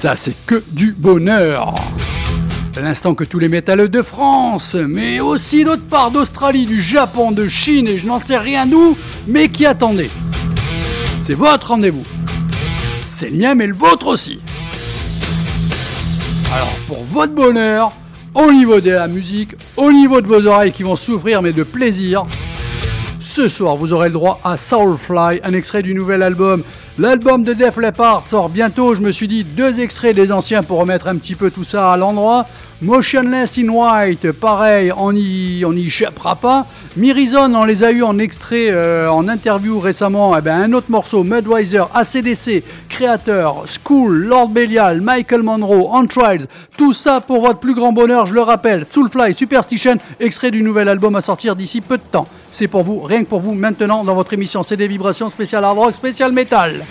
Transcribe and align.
Ça, 0.00 0.16
c'est 0.16 0.34
que 0.46 0.62
du 0.72 0.92
bonheur. 0.92 1.74
L'instant 2.80 3.14
que 3.14 3.22
tous 3.22 3.38
les 3.38 3.50
métalleux 3.50 3.90
de 3.90 4.00
France, 4.00 4.74
mais 4.74 5.20
aussi 5.20 5.62
d'autre 5.62 5.84
part 5.84 6.10
d'Australie, 6.10 6.64
du 6.64 6.80
Japon, 6.80 7.32
de 7.32 7.46
Chine 7.48 7.86
et 7.86 7.98
je 7.98 8.06
n'en 8.06 8.18
sais 8.18 8.38
rien 8.38 8.64
d'où, 8.64 8.96
mais 9.26 9.48
qui 9.48 9.66
attendez? 9.66 10.08
C'est 11.22 11.34
votre 11.34 11.68
rendez-vous. 11.68 12.04
C'est 13.04 13.28
le 13.28 13.36
mien, 13.36 13.54
mais 13.54 13.66
le 13.66 13.74
vôtre 13.74 14.06
aussi. 14.06 14.40
Alors, 16.50 16.74
pour 16.86 17.04
votre 17.04 17.34
bonheur, 17.34 17.92
au 18.32 18.50
niveau 18.50 18.80
de 18.80 18.92
la 18.92 19.06
musique, 19.06 19.50
au 19.76 19.92
niveau 19.92 20.22
de 20.22 20.26
vos 20.26 20.46
oreilles 20.46 20.72
qui 20.72 20.82
vont 20.82 20.96
souffrir, 20.96 21.42
mais 21.42 21.52
de 21.52 21.62
plaisir, 21.62 22.24
ce 23.20 23.48
soir, 23.48 23.76
vous 23.76 23.92
aurez 23.92 24.08
le 24.08 24.14
droit 24.14 24.40
à 24.44 24.56
Soulfly, 24.56 25.40
un 25.44 25.52
extrait 25.52 25.82
du 25.82 25.92
nouvel 25.92 26.22
album. 26.22 26.64
L'album 27.00 27.44
de 27.44 27.54
Def 27.54 27.78
Leppard 27.78 28.28
sort 28.28 28.50
bientôt. 28.50 28.94
Je 28.94 29.00
me 29.00 29.10
suis 29.10 29.26
dit 29.26 29.42
deux 29.42 29.80
extraits 29.80 30.14
des 30.14 30.30
anciens 30.30 30.62
pour 30.62 30.80
remettre 30.80 31.08
un 31.08 31.16
petit 31.16 31.34
peu 31.34 31.50
tout 31.50 31.64
ça 31.64 31.94
à 31.94 31.96
l'endroit. 31.96 32.44
Motionless 32.82 33.56
in 33.56 33.70
White, 33.70 34.32
pareil, 34.32 34.92
on 34.94 35.14
n'y 35.14 35.64
on 35.64 35.72
y 35.72 35.86
échappera 35.86 36.36
pas. 36.36 36.66
Mirizon, 36.98 37.54
on 37.54 37.64
les 37.64 37.84
a 37.84 37.90
eu 37.90 38.02
en 38.02 38.18
extrait, 38.18 38.68
euh, 38.68 39.10
en 39.10 39.28
interview 39.28 39.78
récemment. 39.78 40.36
Eh 40.36 40.42
ben, 40.42 40.60
un 40.60 40.74
autre 40.74 40.90
morceau, 40.90 41.24
Mudweiser, 41.24 41.84
ACDC, 41.94 42.64
Créateur, 42.90 43.64
School, 43.66 44.18
Lord 44.18 44.50
Belial, 44.50 45.00
Michael 45.00 45.42
Monroe, 45.42 45.88
On 45.90 46.06
Trials. 46.06 46.48
Tout 46.76 46.92
ça 46.92 47.22
pour 47.22 47.40
votre 47.40 47.60
plus 47.60 47.74
grand 47.74 47.92
bonheur, 47.94 48.26
je 48.26 48.34
le 48.34 48.42
rappelle. 48.42 48.84
Soulfly, 48.84 49.32
Superstition, 49.32 49.96
extrait 50.18 50.50
du 50.50 50.62
nouvel 50.62 50.90
album 50.90 51.16
à 51.16 51.22
sortir 51.22 51.56
d'ici 51.56 51.80
peu 51.80 51.96
de 51.96 52.02
temps. 52.02 52.26
C'est 52.52 52.68
pour 52.68 52.82
vous, 52.82 53.00
rien 53.00 53.24
que 53.24 53.28
pour 53.28 53.40
vous, 53.40 53.54
maintenant 53.54 54.04
dans 54.04 54.14
votre 54.14 54.32
émission 54.32 54.62
C'est 54.62 54.76
des 54.76 54.88
vibrations 54.88 55.28
spéciales 55.28 55.64
hard 55.64 55.78
rock, 55.78 55.94
spécial 55.94 56.32
métal. 56.32 56.84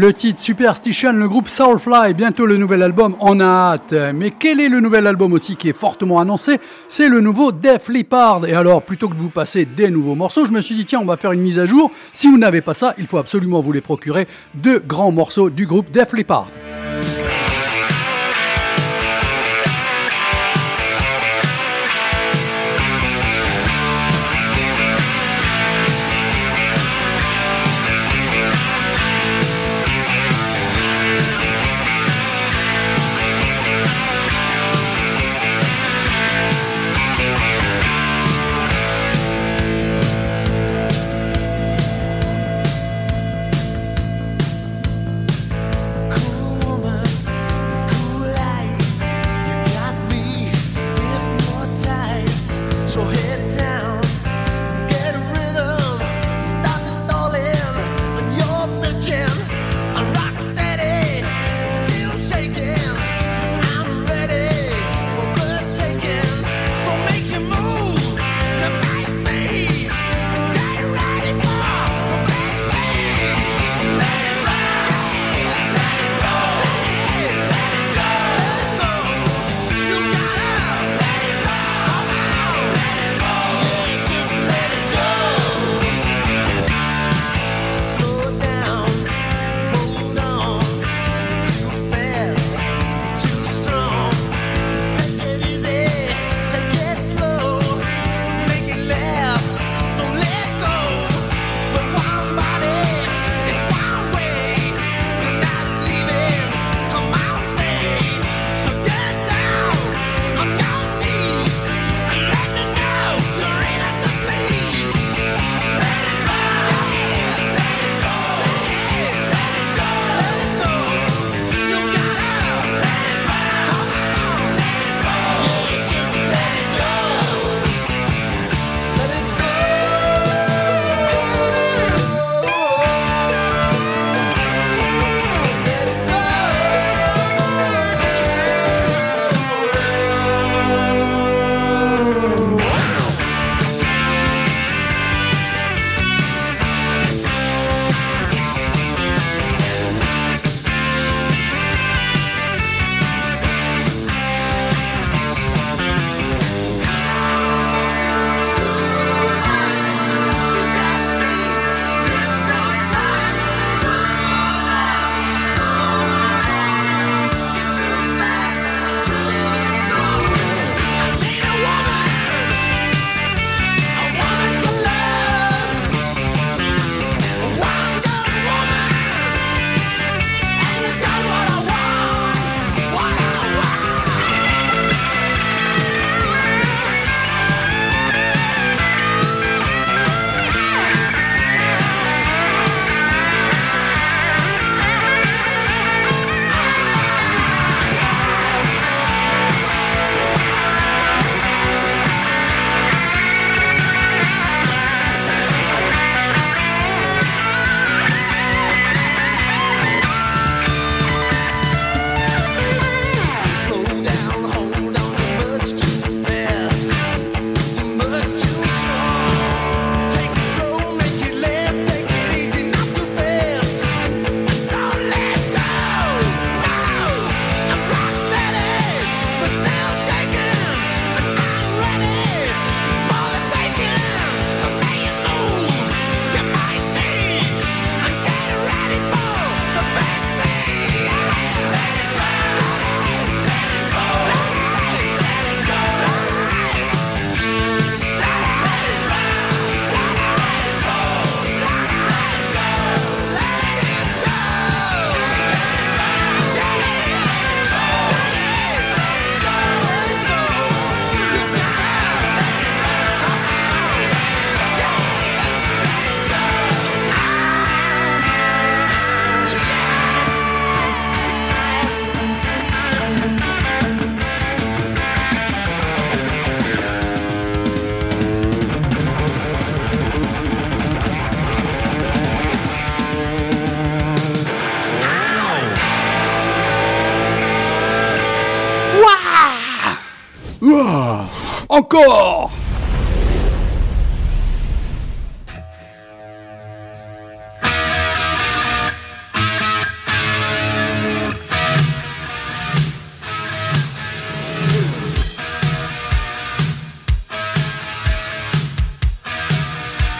Le 0.00 0.14
titre 0.14 0.40
Superstition, 0.40 1.12
le 1.12 1.28
groupe 1.28 1.50
Soulfly, 1.50 2.14
bientôt 2.14 2.46
le 2.46 2.56
nouvel 2.56 2.82
album, 2.82 3.16
on 3.20 3.38
a 3.38 3.44
hâte. 3.44 3.94
Mais 4.14 4.30
quel 4.30 4.58
est 4.58 4.70
le 4.70 4.80
nouvel 4.80 5.06
album 5.06 5.34
aussi 5.34 5.56
qui 5.56 5.68
est 5.68 5.76
fortement 5.76 6.20
annoncé? 6.20 6.58
C'est 6.88 7.10
le 7.10 7.20
nouveau 7.20 7.52
Def 7.52 7.90
Leppard. 7.90 8.46
Et 8.46 8.54
alors, 8.54 8.80
plutôt 8.80 9.10
que 9.10 9.14
de 9.14 9.20
vous 9.20 9.28
passer 9.28 9.66
des 9.66 9.90
nouveaux 9.90 10.14
morceaux, 10.14 10.46
je 10.46 10.52
me 10.52 10.62
suis 10.62 10.74
dit, 10.74 10.86
tiens, 10.86 11.00
on 11.02 11.04
va 11.04 11.18
faire 11.18 11.32
une 11.32 11.42
mise 11.42 11.58
à 11.58 11.66
jour. 11.66 11.90
Si 12.14 12.28
vous 12.28 12.38
n'avez 12.38 12.62
pas 12.62 12.72
ça, 12.72 12.94
il 12.96 13.08
faut 13.08 13.18
absolument 13.18 13.60
vous 13.60 13.72
les 13.72 13.82
procurer. 13.82 14.26
Deux 14.54 14.78
grands 14.78 15.12
morceaux 15.12 15.50
du 15.50 15.66
groupe 15.66 15.90
Def 15.90 16.14
Leppard. 16.14 16.48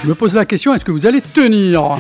Je 0.03 0.07
me 0.07 0.15
pose 0.15 0.35
la 0.35 0.45
question, 0.45 0.75
est-ce 0.75 0.85
que 0.85 0.91
vous 0.91 1.07
allez 1.07 1.21
tenir? 1.21 1.99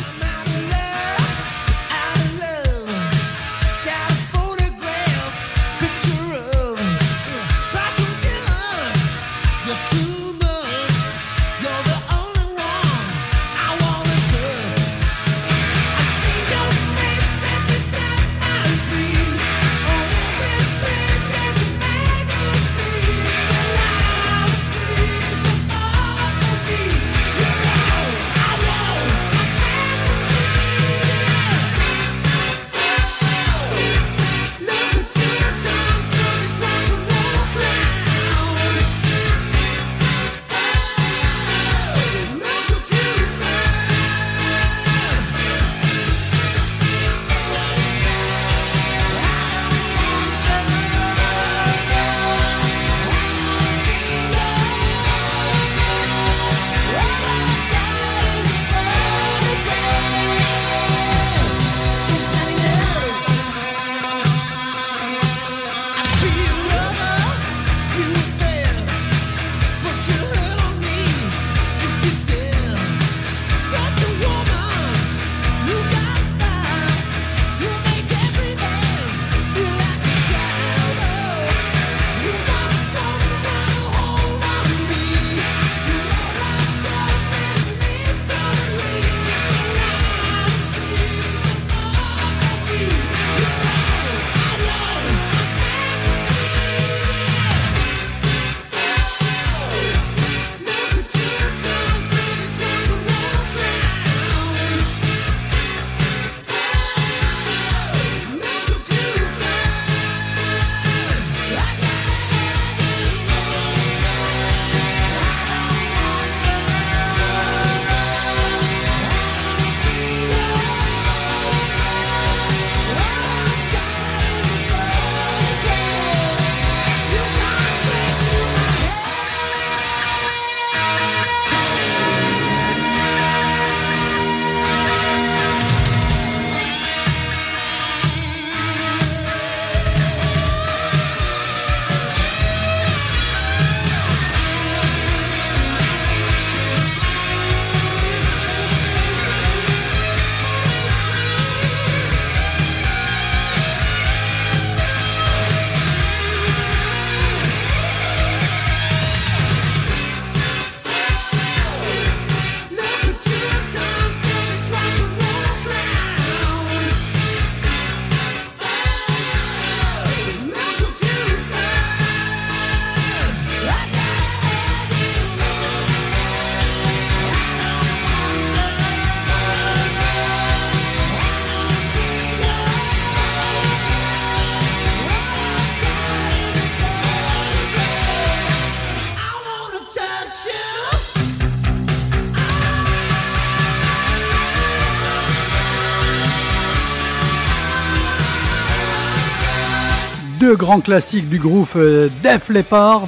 Deux 200.50 200.56
grands 200.56 200.80
classiques 200.80 201.28
du 201.28 201.38
groupe 201.38 201.76
euh, 201.76 202.08
Def 202.24 202.48
Leppard. 202.48 203.06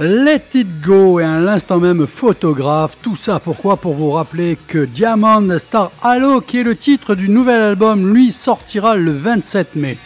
Let 0.00 0.42
It 0.54 0.80
Go 0.80 1.20
et 1.20 1.24
à 1.24 1.38
l'instant 1.38 1.78
même 1.78 2.04
Photographe. 2.04 2.96
Tout 3.00 3.14
ça 3.14 3.38
pourquoi? 3.38 3.76
Pour 3.76 3.94
vous 3.94 4.10
rappeler 4.10 4.58
que 4.66 4.84
Diamond 4.84 5.56
Star 5.60 5.92
Halo, 6.02 6.40
qui 6.40 6.58
est 6.58 6.62
le 6.64 6.74
titre 6.74 7.14
du 7.14 7.28
nouvel 7.28 7.62
album, 7.62 8.12
lui 8.12 8.32
sortira 8.32 8.96
le 8.96 9.12
27 9.12 9.76
mai. 9.76 9.98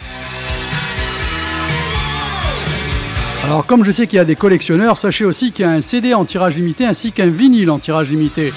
Alors 3.45 3.65
comme 3.65 3.83
je 3.83 3.91
sais 3.91 4.05
qu'il 4.05 4.17
y 4.17 4.19
a 4.19 4.25
des 4.25 4.35
collectionneurs, 4.35 4.99
sachez 4.99 5.25
aussi 5.25 5.51
qu'il 5.53 5.65
y 5.65 5.67
a 5.67 5.71
un 5.71 5.81
CD 5.81 6.13
en 6.13 6.25
tirage 6.25 6.55
limité 6.55 6.85
ainsi 6.85 7.11
qu'un 7.11 7.31
vinyle 7.31 7.71
en 7.71 7.79
tirage 7.79 8.11
limité. 8.11 8.53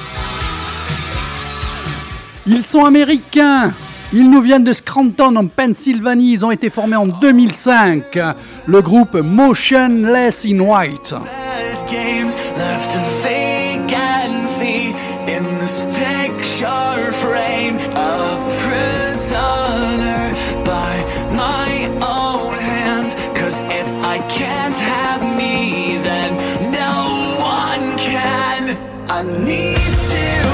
Ils 2.47 2.63
sont 2.63 2.85
américains 2.85 3.73
ils 4.13 4.31
nous 4.31 4.41
viennent 4.41 4.65
de 4.65 4.73
Scranton 4.73 5.37
en 5.37 5.47
Pennsylvanie. 5.47 6.33
Ils 6.33 6.45
ont 6.45 6.51
été 6.51 6.71
formés 6.71 6.97
en 6.97 7.07
2005. 7.07 8.19
Le 8.67 8.83
groupe 8.83 9.15
Motionless 9.15 10.45
in 10.45 10.61
White. 10.61 11.15
I 29.13 29.23
need 29.45 29.77
to 29.77 30.50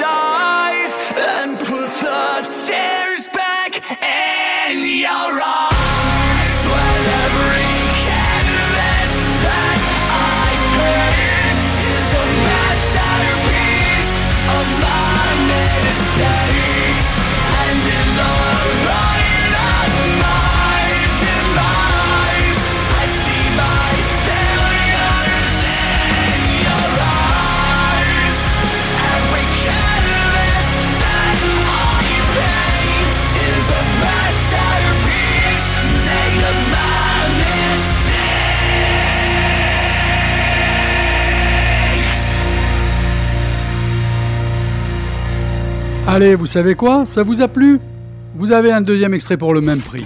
apologize 0.00 0.96
and 1.16 1.58
put 1.58 1.90
the 2.00 2.66
tears. 2.66 3.01
Allez, 46.14 46.34
vous 46.34 46.44
savez 46.44 46.74
quoi? 46.74 47.06
Ça 47.06 47.22
vous 47.22 47.40
a 47.40 47.48
plu? 47.48 47.80
Vous 48.34 48.52
avez 48.52 48.70
un 48.70 48.82
deuxième 48.82 49.14
extrait 49.14 49.38
pour 49.38 49.54
le 49.54 49.62
même 49.62 49.80
prix. 49.80 50.04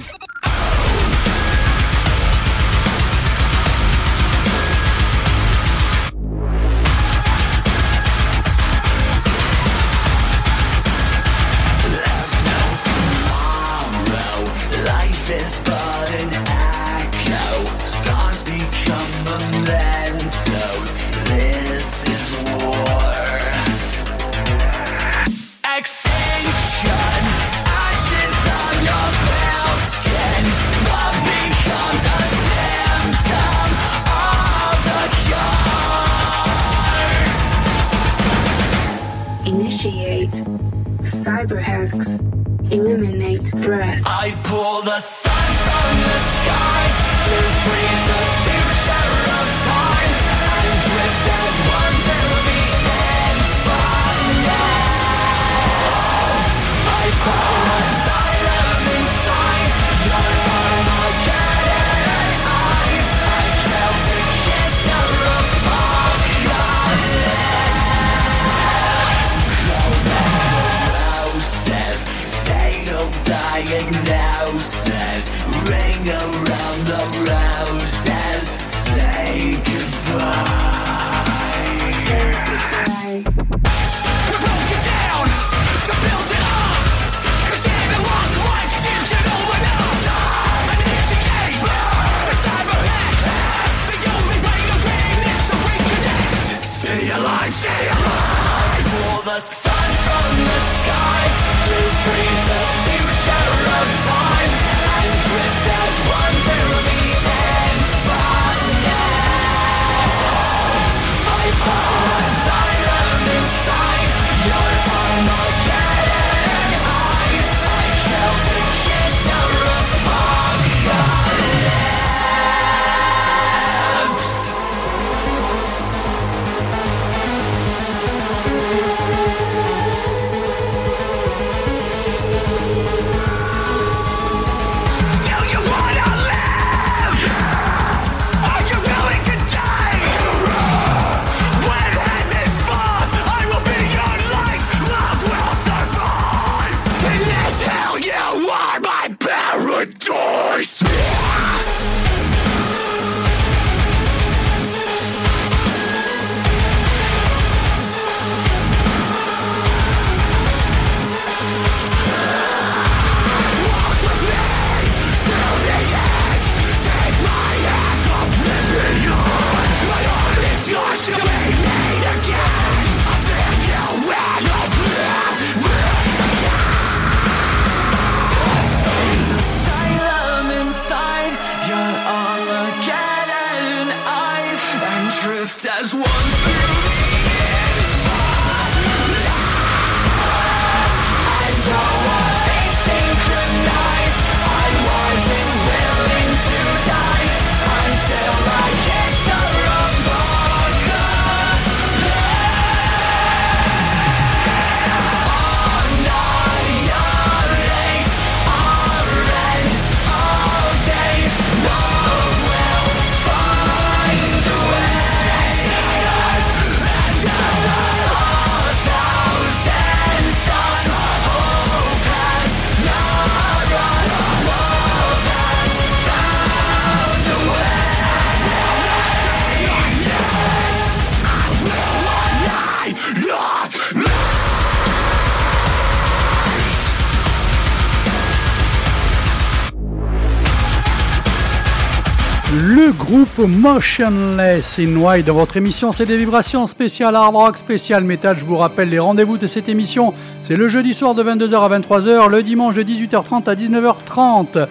Motionless 243.45 244.79
in 244.79 244.97
White 244.97 245.27
dans 245.27 245.35
votre 245.35 245.57
émission. 245.57 245.93
C'est 245.93 246.07
des 246.07 246.17
vibrations 246.17 246.67
spéciales 246.67 247.15
hard 247.15 247.35
rock, 247.35 247.57
spécial 247.59 248.03
metal. 248.03 248.39
Je 248.39 248.45
vous 248.45 248.57
rappelle 248.57 248.89
les 248.89 248.99
rendez-vous 248.99 249.37
de 249.37 249.47
cette 249.47 249.69
émission. 249.69 250.15
C'est 250.43 250.57
le 250.57 250.69
jeudi 250.69 250.95
soir 250.95 251.15
de 251.15 251.23
22h 251.23 251.55
à 251.55 251.79
23h, 251.79 252.31
le 252.31 252.43
dimanche 252.43 252.75
de 252.75 252.83
18h30 252.83 253.49
à 253.49 253.55
19h30. 253.55 254.67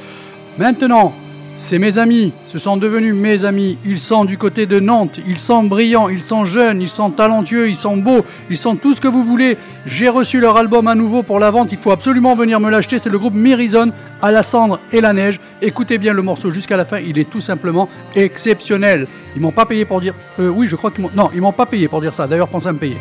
Maintenant, 0.58 1.14
c'est 1.58 1.80
mes 1.80 1.98
amis, 1.98 2.34
ce 2.48 2.60
sont 2.60 2.78
devenus 2.78 3.16
mes 3.16 3.46
amis. 3.46 3.78
Ils 3.86 3.98
sont 3.98 4.26
du 4.26 4.38
côté 4.38 4.66
de 4.66 4.80
Nantes, 4.80 5.20
ils 5.26 5.38
sont 5.38 5.64
brillants, 5.64 6.10
ils 6.10 6.22
sont 6.22 6.46
jeunes, 6.46 6.82
ils 6.82 6.90
sont 6.90 7.12
talentueux, 7.12 7.70
ils 7.70 7.76
sont 7.76 7.98
beaux, 7.98 8.26
ils 8.50 8.58
sont 8.58 8.76
tout 8.76 8.94
ce 8.94 9.02
que 9.02 9.08
vous 9.08 9.24
voulez. 9.24 9.58
J'ai 9.86 10.10
reçu 10.10 10.40
leur 10.40 10.58
album 10.58 10.88
à 10.88 10.96
nouveau 10.96 11.24
pour 11.24 11.40
la 11.40 11.52
vente, 11.52 11.72
il 11.72 11.78
faut 11.78 11.92
absolument 11.92 12.36
venir 12.36 12.60
me 12.60 12.70
l'acheter. 12.70 13.00
C'est 13.00 13.10
le 13.10 13.20
groupe 13.20 13.34
Mirison 13.34 13.92
à 14.22 14.32
la 14.32 14.44
cendre 14.44 14.80
et 14.92 15.02
la 15.02 15.14
neige. 15.14 15.40
Écoutez 15.62 15.98
bien 15.98 16.14
le 16.14 16.22
morceau 16.22 16.52
jusqu'à 16.52 16.78
la 16.78 16.86
fin, 16.86 17.00
il 17.00 17.18
est 17.18 17.30
tout 17.30 17.42
simplement 17.42 17.90
exceptionnel. 18.16 19.08
Ils 19.36 19.42
m'ont 19.42 19.52
pas 19.52 19.66
payé 19.66 19.86
pour 19.86 20.02
dire. 20.02 20.14
Euh, 20.40 20.50
oui, 20.50 20.68
je 20.68 20.76
crois 20.76 20.92
qu'ils 20.92 21.04
m'ont. 21.04 21.12
Non, 21.16 21.30
ils 21.34 21.42
m'ont 21.42 21.52
pas 21.52 21.66
payé 21.66 21.88
pour 21.88 22.02
dire 22.02 22.14
ça. 22.14 22.28
D'ailleurs, 22.28 22.48
pensez 22.48 22.68
à 22.68 22.74
me 22.74 22.80
payer. 22.80 22.98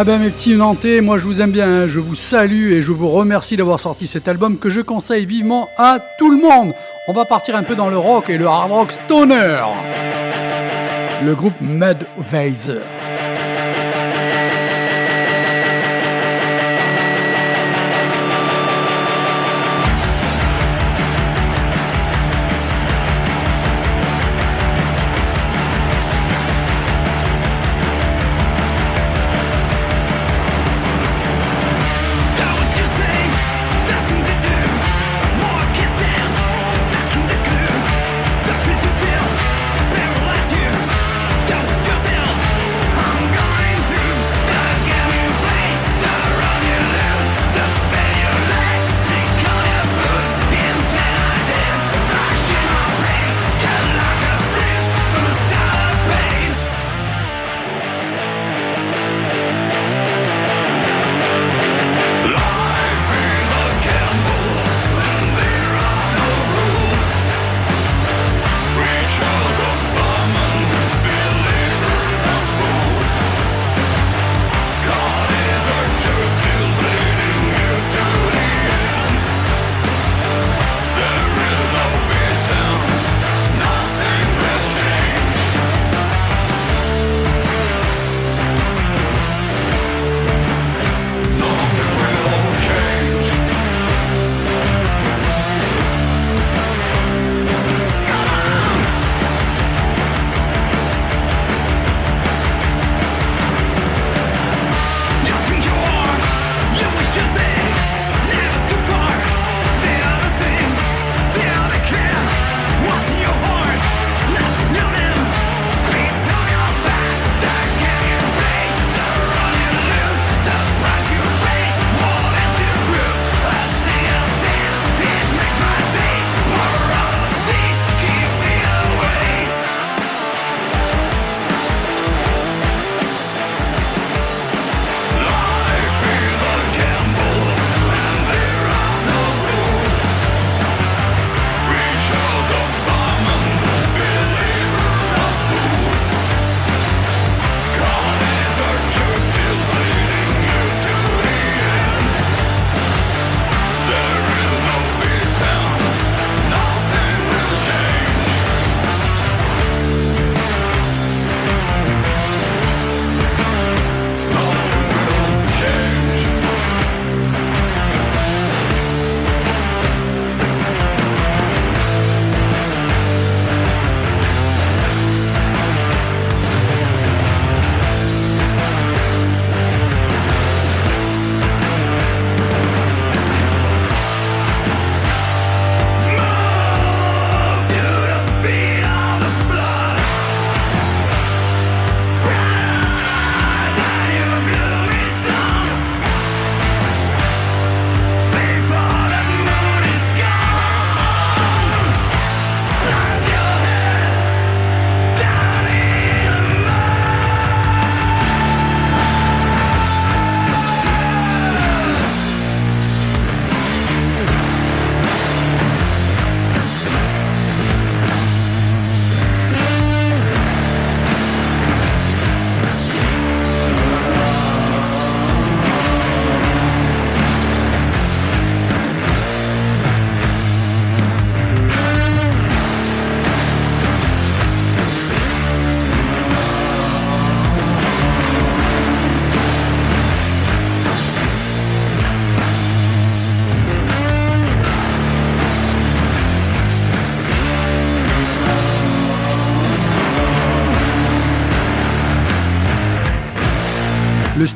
Ah 0.00 0.04
ben 0.04 0.18
mes 0.18 0.30
petits 0.30 0.54
Nantais, 0.54 1.02
moi 1.02 1.18
je 1.18 1.24
vous 1.24 1.42
aime 1.42 1.50
bien, 1.50 1.68
hein. 1.68 1.86
je 1.86 2.00
vous 2.00 2.14
salue 2.14 2.72
et 2.72 2.80
je 2.80 2.90
vous 2.90 3.10
remercie 3.10 3.58
d'avoir 3.58 3.78
sorti 3.78 4.06
cet 4.06 4.28
album 4.28 4.56
que 4.56 4.70
je 4.70 4.80
conseille 4.80 5.26
vivement 5.26 5.68
à 5.76 5.98
tout 6.16 6.30
le 6.30 6.38
monde. 6.38 6.72
On 7.06 7.12
va 7.12 7.26
partir 7.26 7.54
un 7.54 7.64
peu 7.64 7.76
dans 7.76 7.90
le 7.90 7.98
rock 7.98 8.30
et 8.30 8.38
le 8.38 8.46
hard 8.46 8.72
rock 8.72 8.92
stoner. 8.92 9.58
Le 11.22 11.34
groupe 11.34 11.60
Mudvayser. 11.60 12.80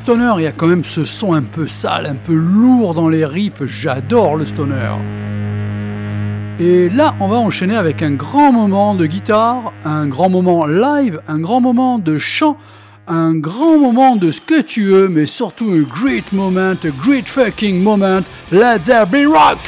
Stoner, 0.05 0.35
il 0.37 0.43
y 0.43 0.47
a 0.47 0.53
quand 0.53 0.67
même 0.67 0.85
ce 0.85 1.07
son 1.07 1.33
un 1.33 1.41
peu 1.41 1.67
sale, 1.67 2.05
un 2.05 2.15
peu 2.15 2.35
lourd 2.35 2.93
dans 2.93 3.09
les 3.09 3.25
riffs. 3.25 3.65
J'adore 3.65 4.37
le 4.37 4.45
stoner. 4.45 4.93
Et 6.61 6.91
là, 6.91 7.15
on 7.21 7.29
va 7.29 7.37
enchaîner 7.37 7.75
avec 7.75 8.03
un 8.03 8.11
grand 8.11 8.53
moment 8.53 8.95
de 8.95 9.07
guitare, 9.07 9.73
un 9.83 10.07
grand 10.07 10.29
moment 10.29 10.67
live, 10.67 11.23
un 11.27 11.39
grand 11.39 11.63
moment 11.63 11.99
de 11.99 12.19
chant, 12.19 12.59
un 13.09 13.35
grand 13.35 13.79
moment 13.79 14.17
de 14.17 14.31
ce 14.31 14.43
que 14.43 14.61
tu 14.61 14.89
veux, 14.89 15.09
mais 15.09 15.25
surtout 15.25 15.71
un 15.71 15.81
great 15.81 16.31
moment, 16.35 16.75
a 16.85 16.91
great 17.03 17.27
fucking 17.27 17.83
moment. 17.83 18.25
Let 18.53 18.81
there 18.81 19.07
be 19.07 19.27
rock! 19.27 19.59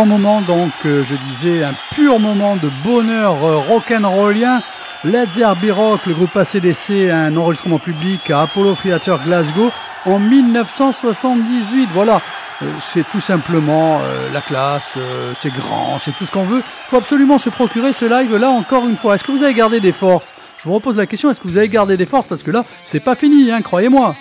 Grand 0.00 0.18
moment, 0.18 0.40
donc, 0.40 0.72
euh, 0.86 1.04
je 1.04 1.14
disais, 1.14 1.62
un 1.62 1.74
pur 1.94 2.18
moment 2.18 2.56
de 2.56 2.70
bonheur 2.82 3.44
euh, 3.44 3.58
rock'n'rollien. 3.58 4.62
Led 5.04 5.30
Zeppelin 5.30 5.74
Rock, 5.74 6.06
le 6.06 6.14
groupe 6.14 6.34
ACDC, 6.34 7.10
un 7.10 7.36
enregistrement 7.36 7.78
public 7.78 8.30
à 8.30 8.42
Apollo 8.42 8.78
Theatre 8.82 9.18
Glasgow 9.22 9.70
en 10.06 10.18
1978. 10.18 11.90
Voilà, 11.92 12.22
euh, 12.62 12.66
c'est 12.94 13.04
tout 13.10 13.20
simplement 13.20 14.00
la 14.32 14.40
classe, 14.40 14.96
c'est 15.38 15.52
grand, 15.52 15.98
c'est 16.02 16.12
tout 16.12 16.24
ce 16.24 16.30
qu'on 16.30 16.44
veut. 16.44 16.62
Il 16.64 16.88
faut 16.88 16.96
absolument 16.96 17.38
se 17.38 17.50
procurer 17.50 17.92
ce 17.92 18.06
live 18.06 18.34
là 18.36 18.48
encore 18.48 18.88
une 18.88 18.96
fois. 18.96 19.16
Est-ce 19.16 19.24
que 19.24 19.32
vous 19.32 19.42
avez 19.42 19.54
gardé 19.54 19.80
des 19.80 19.92
forces? 19.92 20.32
Je 20.56 20.64
vous 20.64 20.74
repose 20.74 20.96
la 20.96 21.06
question, 21.06 21.30
est-ce 21.30 21.42
que 21.42 21.48
vous 21.48 21.58
avez 21.58 21.68
gardé 21.68 21.98
des 21.98 22.06
forces? 22.06 22.26
Parce 22.26 22.42
que 22.42 22.50
là, 22.50 22.64
c'est 22.86 23.00
pas 23.00 23.16
fini, 23.16 23.50
hein, 23.50 23.60
croyez-moi. 23.60 24.14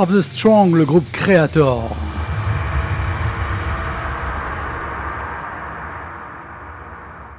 Of 0.00 0.10
the 0.10 0.22
Strong, 0.22 0.72
le 0.72 0.86
groupe 0.86 1.04
Creator. 1.12 1.82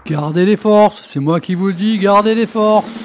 Gardez 0.06 0.46
les 0.46 0.58
forces, 0.58 1.02
c'est 1.04 1.20
moi 1.20 1.40
qui 1.40 1.56
vous 1.56 1.68
le 1.68 1.74
dis, 1.74 1.98
gardez 1.98 2.36
les 2.36 2.46
forces. 2.46 3.00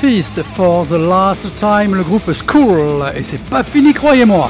Feast 0.00 0.40
for 0.54 0.86
the 0.86 0.92
last 0.92 1.42
time, 1.56 1.96
le 1.96 2.04
groupe 2.04 2.32
School, 2.32 3.12
et 3.16 3.24
c'est 3.24 3.42
pas 3.42 3.64
fini, 3.64 3.92
croyez-moi. 3.92 4.48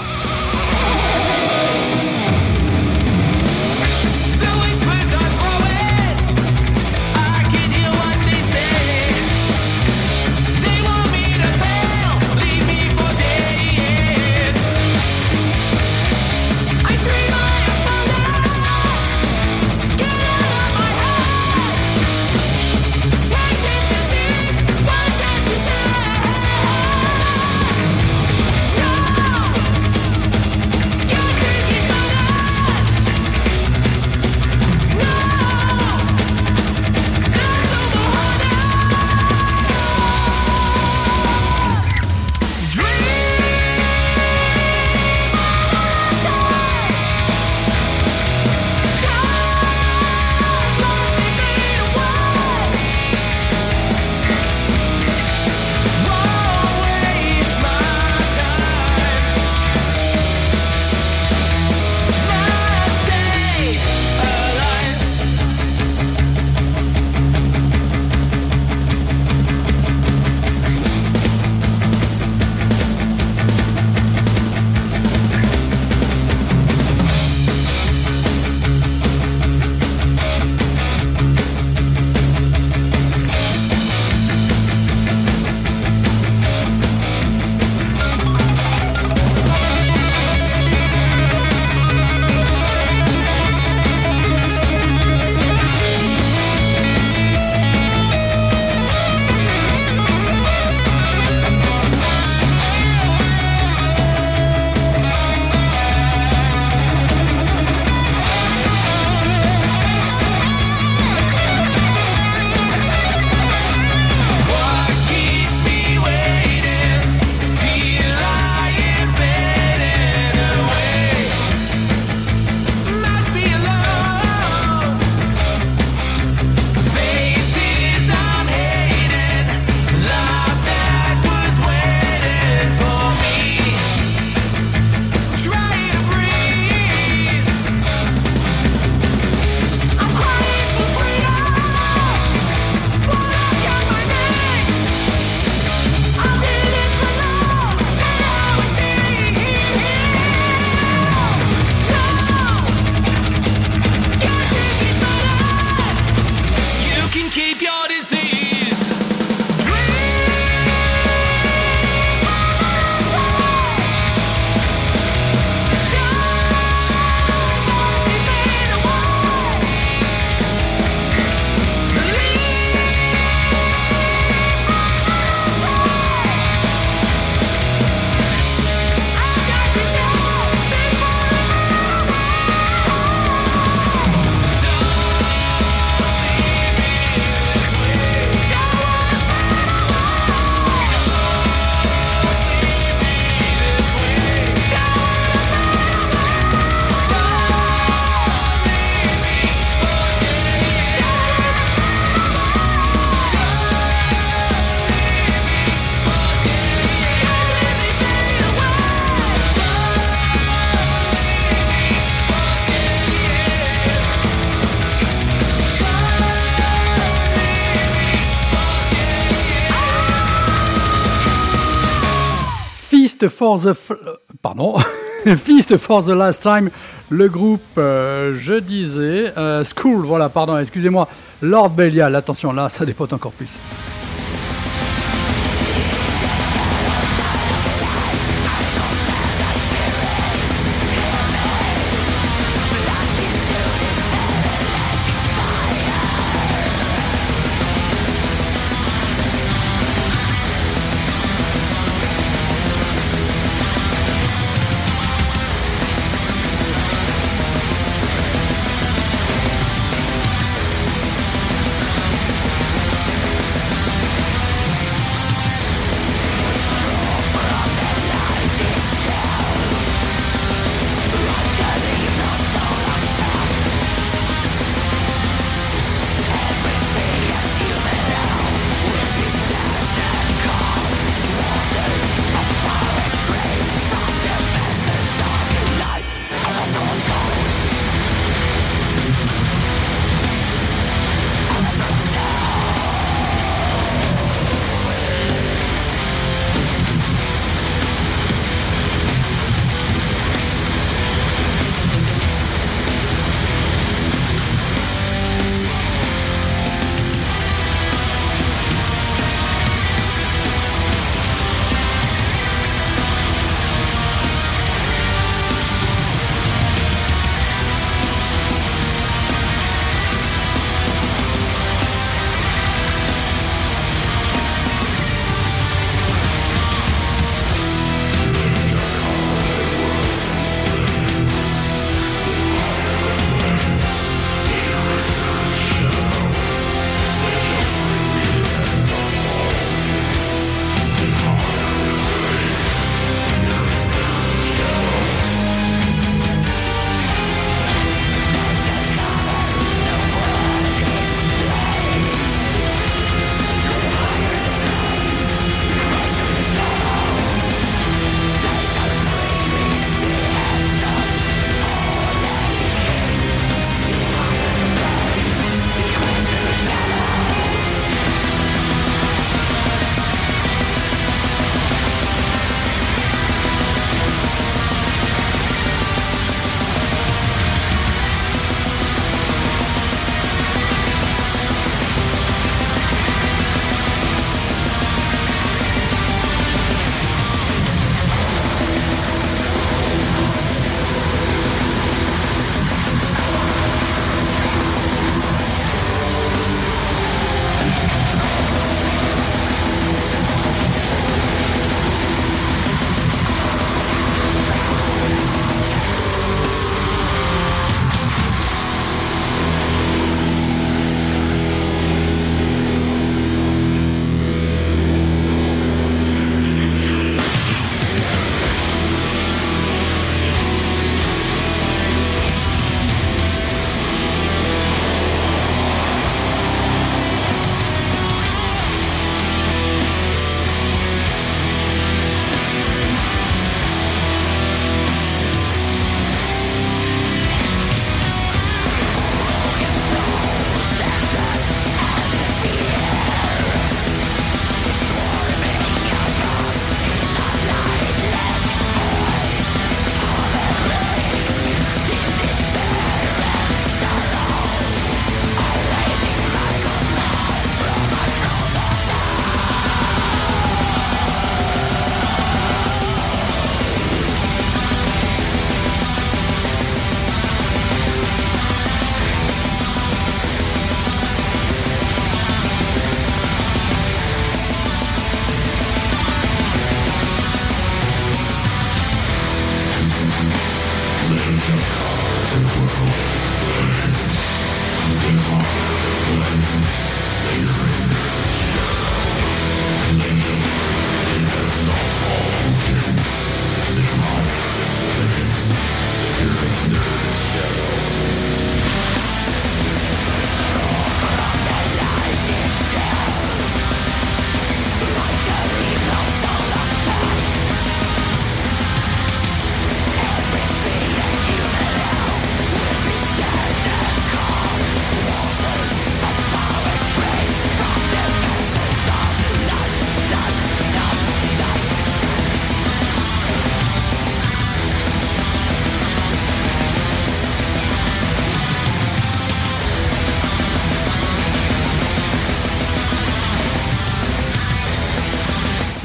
For 223.28 223.58
the... 223.60 223.74
Euh, 223.90 224.16
Pardon. 224.42 224.76
For 225.78 226.02
the 226.02 226.08
Last 226.08 226.40
Time, 226.40 226.70
le 227.10 227.28
groupe, 227.28 227.60
euh, 227.76 228.34
je 228.34 228.54
disais, 228.54 229.32
euh, 229.36 229.64
School, 229.64 230.06
voilà, 230.06 230.30
pardon, 230.30 230.56
excusez-moi, 230.56 231.06
Lord 231.42 231.70
Belial, 231.70 232.14
attention, 232.14 232.52
là, 232.52 232.70
ça 232.70 232.86
dépote 232.86 233.12
encore 233.12 233.32
plus. 233.32 233.58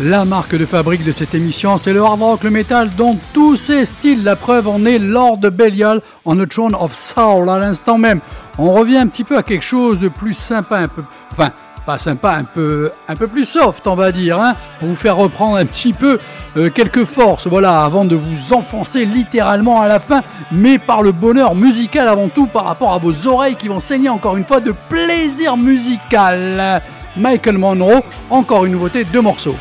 La 0.06 0.24
marque 0.24 0.56
de 0.56 0.68
fabrique 0.68 1.03
de 1.03 1.12
cette 1.12 1.34
émission, 1.34 1.80
c'est 1.80 1.91
le 1.91 2.03
hard 2.03 2.22
rock, 2.22 2.43
le 2.43 2.51
metal, 2.51 2.91
dans 2.95 3.18
tous 3.34 3.56
ses 3.56 3.86
styles. 3.86 4.24
La 4.24 4.36
preuve 4.36 4.68
en 4.68 4.86
est 4.86 4.99
Lord 4.99 5.39
Belial 5.39 5.99
en 6.26 6.36
The 6.36 6.47
Throne 6.47 6.76
of 6.76 6.93
Soul 6.93 7.49
à 7.49 7.58
l'instant 7.58 7.97
même. 7.97 8.20
On 8.60 8.72
revient 8.72 8.97
un 8.97 9.08
petit 9.08 9.24
peu 9.24 9.36
à 9.36 9.41
quelque 9.41 9.64
chose 9.64 9.99
de 9.99 10.08
plus 10.08 10.36
sympa, 10.36 10.78
un 10.78 10.88
peu, 10.89 11.01
enfin, 11.32 11.49
pas 11.88 11.97
sympa, 11.97 12.34
un 12.34 12.43
peu, 12.43 12.91
un 13.08 13.16
peu 13.16 13.26
plus 13.26 13.45
soft, 13.45 13.88
on 13.88 13.95
va 13.95 14.12
dire, 14.12 14.39
hein, 14.39 14.53
pour 14.78 14.89
vous 14.89 14.95
faire 14.95 15.18
reprendre 15.18 15.58
un 15.58 15.66
petit 15.66 15.93
peu 15.93 16.20
euh, 16.56 16.70
quelques 16.70 17.06
forces, 17.06 17.47
voilà, 17.47 17.84
avant 17.84 18.06
de 18.06 18.16
vous 18.16 18.53
enfoncer 18.53 19.06
littéralement 19.06 19.82
à 19.82 19.88
la 19.88 19.99
fin, 19.99 20.22
mais 20.51 20.78
par 20.78 21.01
le 21.01 21.14
bonheur 21.14 21.56
musical 21.56 22.08
avant 22.08 22.28
tout, 22.28 22.45
par 22.45 22.66
rapport 22.66 22.93
à 22.93 22.99
vos 22.99 23.26
oreilles 23.26 23.56
qui 23.56 23.70
vont 23.70 23.80
saigner 23.80 24.10
encore 24.10 24.38
une 24.38 24.45
fois 24.45 24.60
de 24.60 24.72
plaisir 24.88 25.58
musical. 25.58 26.84
Michael 27.18 27.58
Monroe, 27.58 28.03
encore 28.30 28.66
une 28.66 28.74
nouveauté, 28.74 29.03
deux 29.03 29.22
morceaux. 29.22 29.56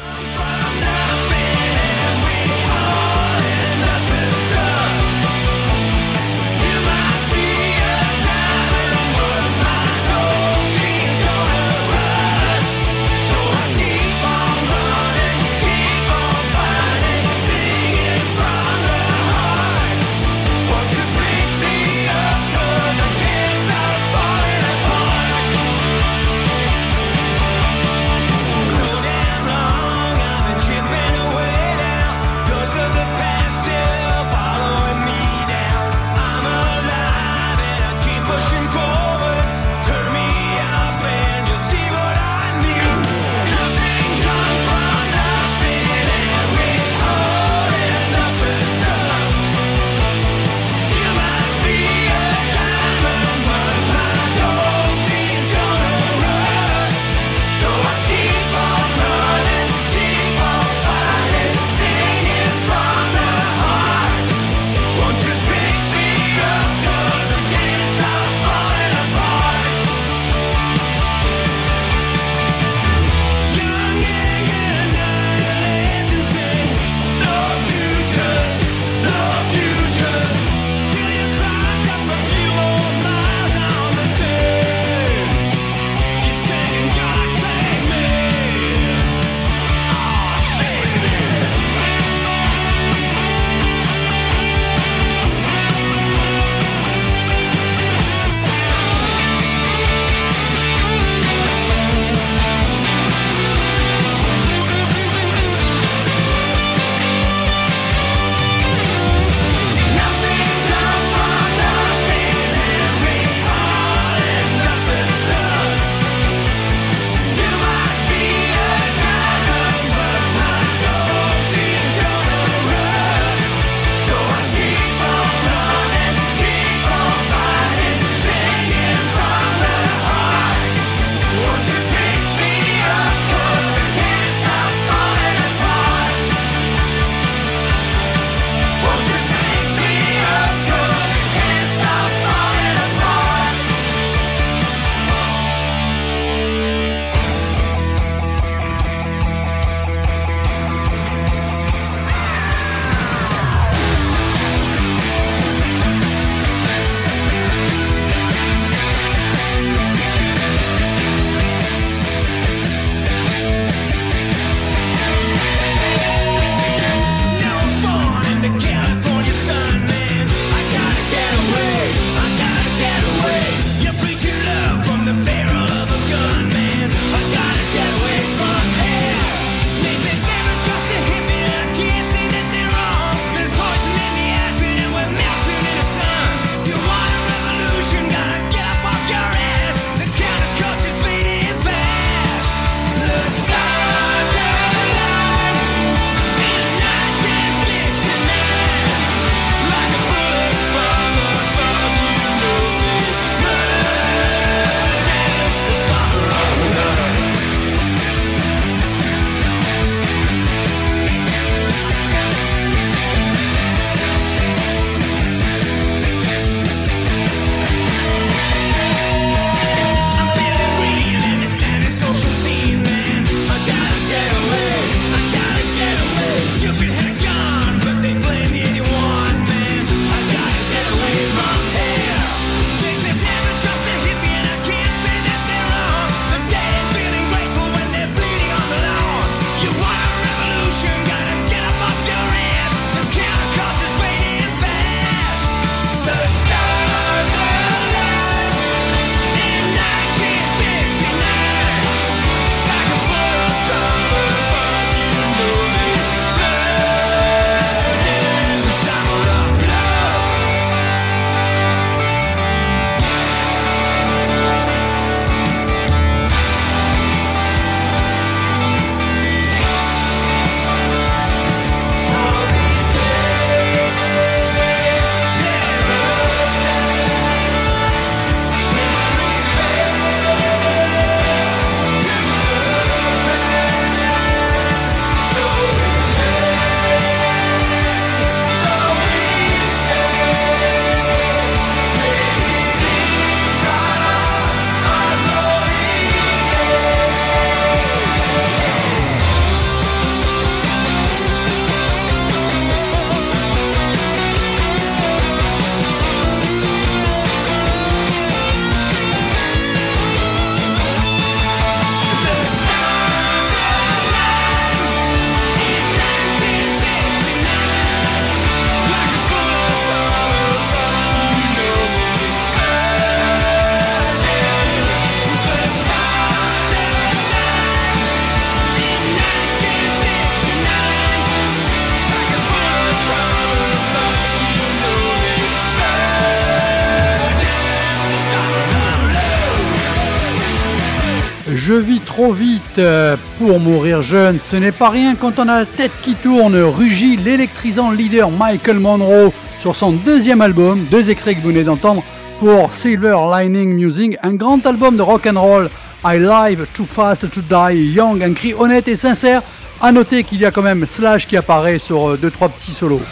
Euh, 342.79 343.17
pour 343.39 343.61
mourir 343.61 344.03
jeune. 344.03 344.39
Ce 344.43 344.57
n'est 344.57 344.73
pas 344.73 344.91
rien 344.91 345.15
quand 345.15 345.39
on 345.39 345.49
a 345.49 345.61
la 345.61 345.67
tête 345.67 345.93
qui 346.03 346.15
tourne. 346.15 346.57
Rugit 346.57 347.17
l'électrisant 347.17 347.91
leader 347.91 348.31
Michael 348.31 348.79
Monroe 348.79 349.33
sur 349.61 349.77
son 349.77 349.93
deuxième 349.93 350.41
album. 350.41 350.85
Deux 350.91 351.11
extraits 351.11 351.37
que 351.37 351.43
vous 351.43 351.49
venez 351.49 351.65
d'entendre 351.65 352.03
pour 352.39 352.73
Silver 352.73 353.17
Lining 353.33 353.75
Music, 353.75 354.17
un 354.23 354.35
grand 354.35 354.65
album 354.67 354.97
de 354.97 355.03
rock 355.03 355.27
and 355.27 355.41
roll. 355.41 355.69
I 356.05 356.19
live 356.19 356.67
too 356.75 356.85
fast 356.85 357.31
to 357.31 357.41
die, 357.41 357.95
young, 357.95 358.23
un 358.23 358.35
cri 358.35 358.53
honnête 358.55 358.89
et 358.89 358.97
sincère. 358.97 359.43
À 359.81 359.91
noter 359.93 360.25
qu'il 360.25 360.39
y 360.39 360.45
a 360.45 360.51
quand 360.51 360.63
même 360.63 360.87
Slash 360.87 361.27
qui 361.27 361.37
apparaît 361.37 361.79
sur 361.79 362.11
euh, 362.11 362.17
deux 362.17 362.31
trois 362.31 362.49
petits 362.49 362.73
solos. 362.73 363.03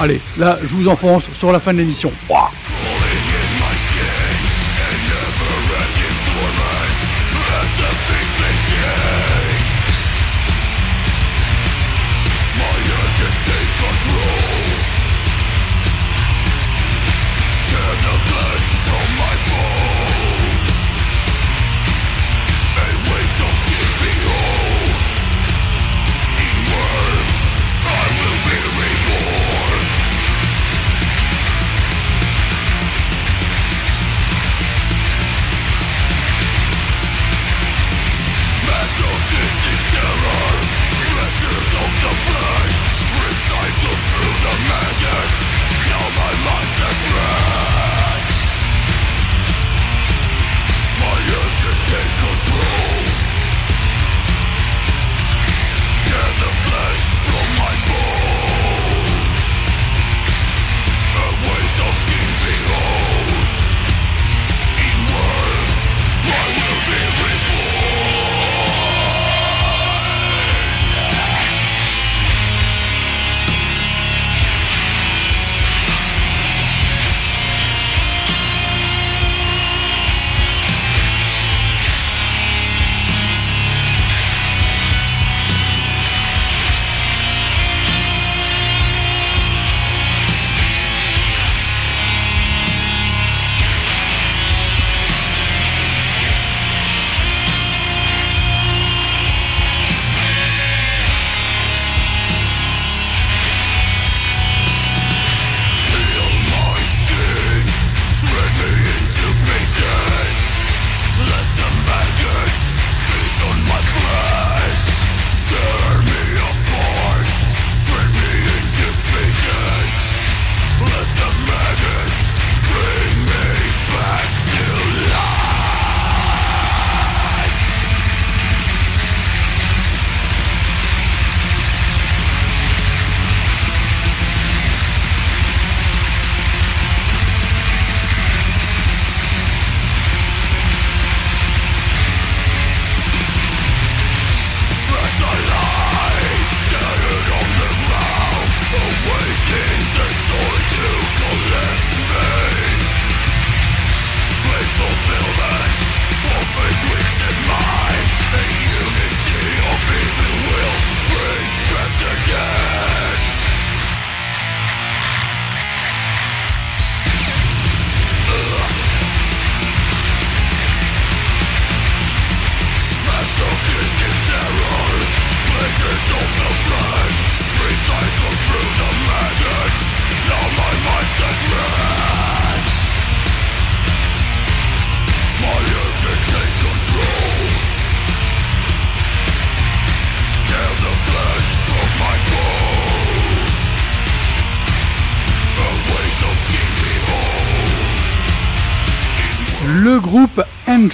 Allez, 0.00 0.20
là 0.38 0.58
je 0.62 0.74
vous 0.74 0.88
enfonce 0.88 1.24
sur 1.32 1.52
la 1.52 1.60
fin 1.60 1.72
de 1.72 1.78
l'émission. 1.78 2.12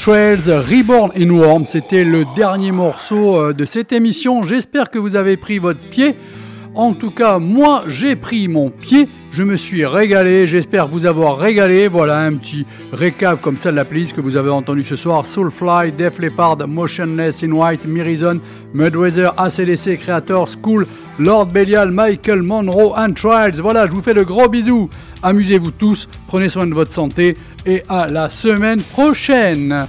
Entrails 0.06 0.48
Reborn 0.48 1.10
in 1.18 1.30
Warm, 1.30 1.66
c'était 1.66 2.04
le 2.04 2.24
dernier 2.36 2.70
morceau 2.70 3.40
euh, 3.40 3.52
de 3.52 3.64
cette 3.64 3.90
émission. 3.90 4.44
J'espère 4.44 4.88
que 4.88 5.00
vous 5.00 5.16
avez 5.16 5.36
pris 5.36 5.58
votre 5.58 5.80
pied. 5.80 6.14
En 6.76 6.92
tout 6.92 7.10
cas, 7.10 7.40
moi, 7.40 7.82
j'ai 7.88 8.14
pris 8.14 8.46
mon 8.46 8.70
pied. 8.70 9.08
Je 9.32 9.42
me 9.42 9.56
suis 9.56 9.84
régalé. 9.84 10.46
J'espère 10.46 10.86
vous 10.86 11.06
avoir 11.06 11.38
régalé. 11.38 11.88
Voilà 11.88 12.20
un 12.20 12.34
petit 12.34 12.64
récap 12.92 13.40
comme 13.40 13.56
ça 13.56 13.72
de 13.72 13.76
la 13.76 13.84
playlist 13.84 14.14
que 14.14 14.20
vous 14.20 14.36
avez 14.36 14.50
entendu 14.50 14.84
ce 14.84 14.94
soir. 14.94 15.26
Soulfly, 15.26 15.90
Def 15.98 16.20
Leppard, 16.20 16.58
Motionless 16.68 17.42
in 17.42 17.50
White, 17.50 17.84
Mirizon, 17.84 18.38
Mudweather, 18.74 19.32
ACDC, 19.36 19.98
Creator, 19.98 20.48
School, 20.48 20.86
Lord 21.18 21.46
Belial, 21.46 21.90
Michael 21.90 22.42
Monroe, 22.42 22.94
and 22.96 23.14
Trials. 23.14 23.60
Voilà, 23.60 23.86
je 23.86 23.90
vous 23.90 24.02
fais 24.02 24.14
de 24.14 24.22
gros 24.22 24.48
bisous. 24.48 24.88
Amusez-vous 25.24 25.72
tous, 25.72 26.08
prenez 26.28 26.48
soin 26.48 26.68
de 26.68 26.74
votre 26.74 26.92
santé 26.92 27.36
et 27.66 27.82
à 27.88 28.06
la 28.06 28.30
semaine 28.30 28.82
prochaine. 28.82 29.86